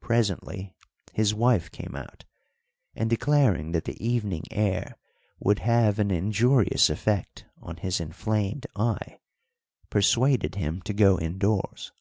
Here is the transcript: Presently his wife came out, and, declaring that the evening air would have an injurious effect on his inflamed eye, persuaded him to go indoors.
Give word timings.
Presently 0.00 0.74
his 1.12 1.32
wife 1.32 1.70
came 1.70 1.94
out, 1.94 2.24
and, 2.96 3.08
declaring 3.08 3.70
that 3.70 3.84
the 3.84 4.04
evening 4.04 4.42
air 4.50 4.96
would 5.38 5.60
have 5.60 6.00
an 6.00 6.10
injurious 6.10 6.90
effect 6.90 7.44
on 7.62 7.76
his 7.76 8.00
inflamed 8.00 8.66
eye, 8.74 9.20
persuaded 9.88 10.56
him 10.56 10.82
to 10.82 10.92
go 10.92 11.20
indoors. 11.20 11.92